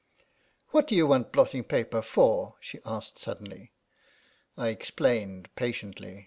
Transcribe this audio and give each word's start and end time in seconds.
"What 0.69 0.87
do 0.87 0.95
you 0.95 1.05
want 1.05 1.31
blotting 1.31 1.63
paper 1.63 2.01
for?" 2.01 2.55
she 2.59 2.79
asked 2.87 3.19
suddenly. 3.19 3.71
I 4.57 4.69
explained 4.69 5.53
patiently. 5.55 6.19